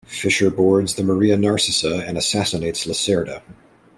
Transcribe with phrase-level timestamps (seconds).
[0.07, 3.43] Fisher boards the "Maria Narcissa" and assassinates Lacerda.